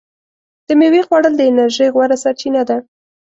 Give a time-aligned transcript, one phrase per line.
[0.67, 2.77] د میوې خوړل د انرژۍ غوره سرچینه ده.